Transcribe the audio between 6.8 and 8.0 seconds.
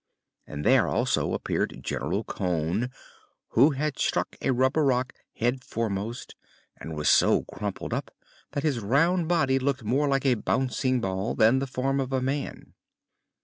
was so crumpled